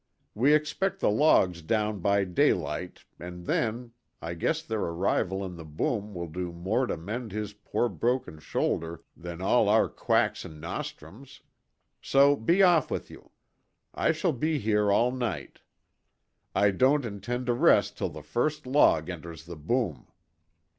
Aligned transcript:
We 0.33 0.55
expect 0.55 0.99
the 0.99 1.11
logs 1.11 1.61
down 1.61 1.99
by 1.99 2.23
daylight, 2.23 3.05
and 3.19 3.45
then 3.45 3.91
I 4.19 4.33
guess 4.33 4.63
their 4.63 4.79
arrival 4.81 5.45
in 5.45 5.57
the 5.57 5.63
boom 5.63 6.15
will 6.15 6.25
do 6.25 6.51
more 6.51 6.87
to 6.87 6.97
mend 6.97 7.31
his 7.31 7.53
poor 7.53 7.87
broken 7.87 8.39
shoulder 8.39 9.03
than 9.15 9.43
all 9.43 9.69
our 9.69 9.87
quacks 9.87 10.43
and 10.43 10.59
nostrums. 10.59 11.41
So 12.01 12.35
be 12.35 12.63
off 12.63 12.89
with 12.89 13.11
you. 13.11 13.29
I 13.93 14.11
shall 14.11 14.33
be 14.33 14.57
here 14.57 14.91
all 14.91 15.11
night. 15.11 15.59
I 16.55 16.71
don't 16.71 17.05
intend 17.05 17.45
to 17.45 17.53
rest 17.53 17.95
till 17.95 18.09
the 18.09 18.23
first 18.23 18.65
log 18.65 19.07
enters 19.07 19.45
the 19.45 19.55
boom." 19.55 20.07